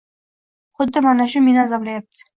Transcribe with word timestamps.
Xuddi 0.79 1.03
mana 1.09 1.29
shu 1.35 1.45
meni 1.49 1.63
azoblayapti 1.67 2.29